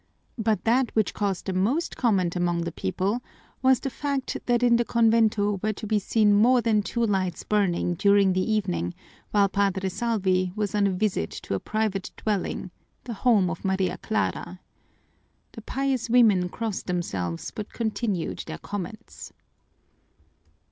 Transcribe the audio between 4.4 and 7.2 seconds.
that in the convento were to be seen more than two